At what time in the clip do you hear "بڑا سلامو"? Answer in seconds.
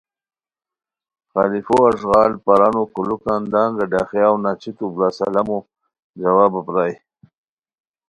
4.93-5.57